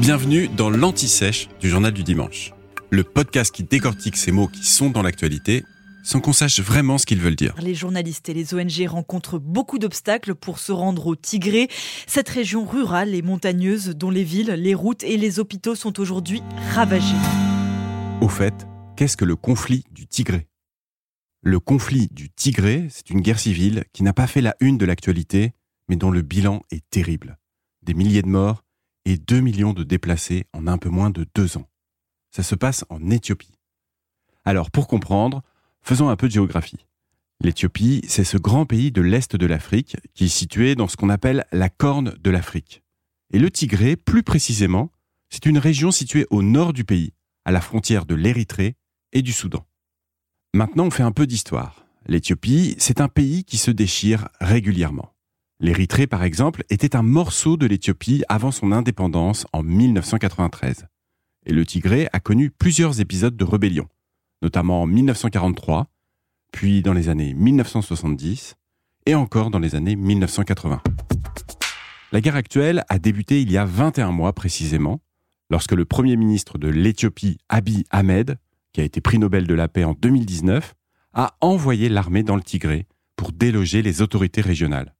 Bienvenue 0.00 0.48
dans 0.48 0.70
l'Anti-Sèche 0.70 1.48
du 1.60 1.68
Journal 1.68 1.92
du 1.92 2.02
Dimanche, 2.02 2.52
le 2.90 3.04
podcast 3.04 3.54
qui 3.54 3.64
décortique 3.64 4.16
ces 4.16 4.32
mots 4.32 4.48
qui 4.48 4.64
sont 4.64 4.90
dans 4.90 5.02
l'actualité 5.02 5.64
sans 6.02 6.20
qu'on 6.20 6.32
sache 6.32 6.60
vraiment 6.60 6.98
ce 6.98 7.06
qu'ils 7.06 7.20
veulent 7.20 7.36
dire. 7.36 7.54
Les 7.60 7.74
journalistes 7.74 8.28
et 8.28 8.34
les 8.34 8.54
ONG 8.54 8.86
rencontrent 8.88 9.38
beaucoup 9.38 9.78
d'obstacles 9.78 10.34
pour 10.34 10.58
se 10.58 10.72
rendre 10.72 11.06
au 11.06 11.16
Tigré, 11.16 11.68
cette 12.06 12.28
région 12.28 12.64
rurale 12.64 13.14
et 13.14 13.22
montagneuse 13.22 13.88
dont 13.90 14.10
les 14.10 14.24
villes, 14.24 14.52
les 14.52 14.74
routes 14.74 15.04
et 15.04 15.16
les 15.16 15.38
hôpitaux 15.38 15.74
sont 15.74 16.00
aujourd'hui 16.00 16.42
ravagés. 16.72 17.16
Au 18.20 18.28
fait, 18.28 18.66
qu'est-ce 18.96 19.16
que 19.16 19.24
le 19.24 19.36
conflit 19.36 19.84
du 19.92 20.06
Tigré? 20.06 20.46
Le 21.42 21.60
conflit 21.60 22.08
du 22.10 22.30
Tigré, 22.30 22.86
c'est 22.90 23.10
une 23.10 23.20
guerre 23.20 23.38
civile 23.38 23.84
qui 23.92 24.02
n'a 24.02 24.12
pas 24.12 24.26
fait 24.26 24.42
la 24.42 24.56
une 24.60 24.78
de 24.78 24.84
l'actualité, 24.86 25.52
mais 25.88 25.96
dont 25.96 26.10
le 26.10 26.22
bilan 26.22 26.62
est 26.70 26.88
terrible. 26.90 27.38
Des 27.82 27.94
milliers 27.94 28.22
de 28.22 28.28
morts 28.28 28.62
et 29.04 29.16
2 29.16 29.40
millions 29.40 29.72
de 29.72 29.84
déplacés 29.84 30.46
en 30.52 30.66
un 30.66 30.78
peu 30.78 30.88
moins 30.88 31.10
de 31.10 31.26
deux 31.34 31.56
ans. 31.56 31.68
Ça 32.30 32.42
se 32.42 32.54
passe 32.54 32.84
en 32.88 33.10
Éthiopie. 33.10 33.54
Alors, 34.44 34.70
pour 34.70 34.88
comprendre, 34.88 35.42
Faisons 35.82 36.08
un 36.08 36.16
peu 36.16 36.28
de 36.28 36.32
géographie. 36.32 36.86
L'Éthiopie, 37.42 38.02
c'est 38.06 38.24
ce 38.24 38.36
grand 38.36 38.66
pays 38.66 38.92
de 38.92 39.00
l'Est 39.00 39.34
de 39.34 39.46
l'Afrique 39.46 39.96
qui 40.14 40.26
est 40.26 40.28
situé 40.28 40.74
dans 40.74 40.88
ce 40.88 40.96
qu'on 40.96 41.08
appelle 41.08 41.46
la 41.52 41.68
Corne 41.68 42.14
de 42.20 42.30
l'Afrique. 42.30 42.82
Et 43.32 43.38
le 43.38 43.50
Tigré, 43.50 43.96
plus 43.96 44.22
précisément, 44.22 44.90
c'est 45.30 45.46
une 45.46 45.58
région 45.58 45.90
située 45.90 46.26
au 46.30 46.42
nord 46.42 46.72
du 46.72 46.84
pays, 46.84 47.12
à 47.44 47.52
la 47.52 47.60
frontière 47.60 48.04
de 48.04 48.14
l'Érythrée 48.14 48.76
et 49.12 49.22
du 49.22 49.32
Soudan. 49.32 49.64
Maintenant, 50.52 50.86
on 50.86 50.90
fait 50.90 51.02
un 51.02 51.12
peu 51.12 51.26
d'histoire. 51.26 51.86
L'Éthiopie, 52.06 52.74
c'est 52.78 53.00
un 53.00 53.08
pays 53.08 53.44
qui 53.44 53.56
se 53.56 53.70
déchire 53.70 54.28
régulièrement. 54.40 55.14
L'Érythrée, 55.60 56.06
par 56.06 56.24
exemple, 56.24 56.64
était 56.70 56.96
un 56.96 57.02
morceau 57.02 57.56
de 57.56 57.66
l'Éthiopie 57.66 58.24
avant 58.28 58.50
son 58.50 58.72
indépendance 58.72 59.46
en 59.52 59.62
1993. 59.62 60.86
Et 61.46 61.52
le 61.52 61.64
Tigré 61.64 62.08
a 62.12 62.20
connu 62.20 62.50
plusieurs 62.50 63.00
épisodes 63.00 63.36
de 63.36 63.44
rébellion 63.44 63.86
notamment 64.42 64.82
en 64.82 64.86
1943, 64.86 65.86
puis 66.52 66.82
dans 66.82 66.92
les 66.92 67.08
années 67.08 67.34
1970 67.34 68.56
et 69.06 69.14
encore 69.14 69.50
dans 69.50 69.58
les 69.58 69.74
années 69.74 69.96
1980. 69.96 70.82
La 72.12 72.20
guerre 72.20 72.36
actuelle 72.36 72.84
a 72.88 72.98
débuté 72.98 73.40
il 73.40 73.50
y 73.52 73.56
a 73.56 73.64
21 73.64 74.10
mois 74.10 74.32
précisément, 74.32 75.00
lorsque 75.48 75.72
le 75.72 75.84
Premier 75.84 76.16
ministre 76.16 76.58
de 76.58 76.68
l'Éthiopie, 76.68 77.38
Abiy 77.48 77.84
Ahmed, 77.90 78.36
qui 78.72 78.80
a 78.80 78.84
été 78.84 79.00
prix 79.00 79.18
Nobel 79.18 79.46
de 79.46 79.54
la 79.54 79.68
paix 79.68 79.84
en 79.84 79.94
2019, 79.94 80.74
a 81.12 81.36
envoyé 81.40 81.88
l'armée 81.88 82.22
dans 82.22 82.36
le 82.36 82.42
Tigré 82.42 82.86
pour 83.16 83.32
déloger 83.32 83.82
les 83.82 84.02
autorités 84.02 84.40
régionales. 84.40 84.94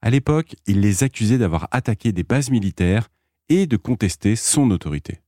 À 0.00 0.10
l'époque, 0.10 0.54
il 0.66 0.80
les 0.80 1.02
accusait 1.02 1.38
d'avoir 1.38 1.68
attaqué 1.72 2.12
des 2.12 2.22
bases 2.22 2.50
militaires 2.50 3.08
et 3.48 3.66
de 3.66 3.76
contester 3.76 4.36
son 4.36 4.70
autorité. 4.70 5.20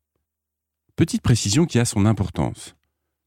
Petite 0.95 1.23
précision 1.23 1.67
qui 1.67 1.79
a 1.79 1.85
son 1.85 2.07
importance. 2.07 2.77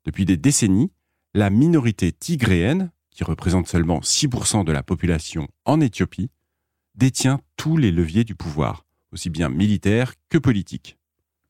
Depuis 0.06 0.26
des 0.26 0.38
décennies, 0.38 0.92
la 1.34 1.50
minorité 1.50 2.12
tigréenne, 2.12 2.92
qui 3.10 3.24
représente 3.24 3.68
seulement 3.68 4.00
6% 4.00 4.64
de 4.64 4.72
la 4.72 4.84
population 4.84 5.48
en 5.66 5.82
Éthiopie, 5.82 6.30
détient 6.96 7.42
tous 7.58 7.76
les 7.78 7.92
leviers 7.92 8.24
du 8.24 8.36
pouvoir, 8.36 8.86
aussi 9.12 9.30
bien 9.30 9.50
militaire 9.50 10.14
que 10.30 10.38
politique. 10.38 10.98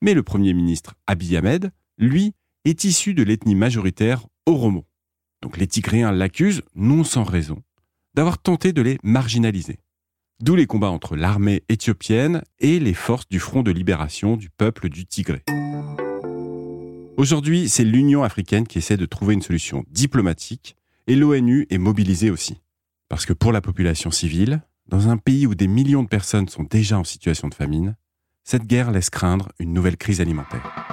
Mais 0.02 0.14
le 0.14 0.23
Premier 0.23 0.53
ministre 0.53 0.95
Abiy 1.08 1.38
Ahmed, 1.38 1.71
lui, 1.97 2.33
est 2.66 2.83
issu 2.83 3.14
de 3.14 3.23
l'ethnie 3.23 3.55
majoritaire 3.55 4.25
Oromo. 4.45 4.86
Donc 5.41 5.58
les 5.58 5.67
Tigréens 5.67 6.11
l'accusent, 6.11 6.64
non 6.75 7.03
sans 7.03 7.23
raison, 7.23 7.61
d'avoir 8.16 8.38
tenté 8.38 8.73
de 8.73 8.81
les 8.81 9.00
marginaliser. 9.03 9.80
D'où 10.39 10.56
les 10.56 10.67
combats 10.67 10.89
entre 10.89 11.16
l'armée 11.16 11.64
éthiopienne 11.69 12.44
et 12.59 12.80
les 12.80 12.94
forces 12.94 13.28
du 13.30 13.39
Front 13.39 13.64
de 13.64 13.72
libération 13.72 14.36
du 14.36 14.50
peuple 14.50 14.89
du 14.89 15.05
Tigré. 15.05 15.44
Aujourd'hui, 17.16 17.70
c'est 17.70 17.83
l'Union 17.83 18.23
africaine 18.23 18.67
qui 18.67 18.80
essaie 18.80 18.97
de 18.97 19.05
trouver 19.05 19.36
une 19.36 19.42
solution 19.42 19.86
diplomatique 19.89 20.76
et 21.08 21.15
l'ONU 21.15 21.67
est 21.70 21.77
mobilisée 21.77 22.32
aussi. 22.32 22.61
Parce 23.08 23.26
que 23.26 23.33
pour 23.33 23.52
la 23.52 23.61
population 23.61 24.11
civile, 24.11 24.61
dans 24.88 25.09
un 25.09 25.17
pays 25.17 25.45
où 25.45 25.55
des 25.55 25.67
millions 25.67 26.04
de 26.04 26.08
personnes 26.08 26.49
sont 26.49 26.64
déjà 26.64 26.98
en 26.98 27.04
situation 27.04 27.48
de 27.48 27.54
famine, 27.54 27.95
cette 28.43 28.65
guerre 28.65 28.92
laisse 28.92 29.09
craindre 29.09 29.49
une 29.59 29.73
nouvelle 29.73 29.98
crise 29.98 30.20
alimentaire. 30.20 30.92